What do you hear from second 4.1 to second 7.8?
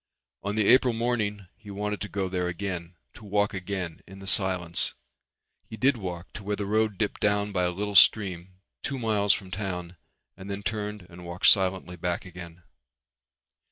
the silence. He did walk to where the road dipped down by a